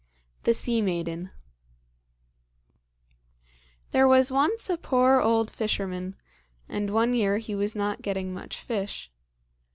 [0.45, 1.29] The Sea Maiden
[3.91, 6.15] There was once a poor old fisherman,
[6.67, 9.11] and one year he was not getting much fish.